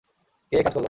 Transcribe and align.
কে 0.51 0.55
এ 0.57 0.61
কাজ 0.63 0.73
করল? 0.73 0.79